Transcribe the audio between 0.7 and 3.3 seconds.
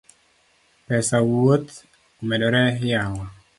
Pesa wuoth omedore yawa